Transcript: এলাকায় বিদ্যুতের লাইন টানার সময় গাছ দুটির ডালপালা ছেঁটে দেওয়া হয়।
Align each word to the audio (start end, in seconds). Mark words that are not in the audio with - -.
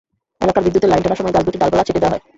এলাকায় 0.43 0.65
বিদ্যুতের 0.65 0.91
লাইন 0.91 1.01
টানার 1.03 1.19
সময় 1.19 1.33
গাছ 1.35 1.43
দুটির 1.45 1.61
ডালপালা 1.61 1.87
ছেঁটে 1.87 2.01
দেওয়া 2.01 2.13
হয়। 2.13 2.23